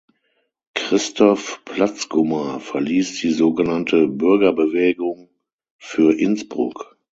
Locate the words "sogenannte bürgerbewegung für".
3.29-6.11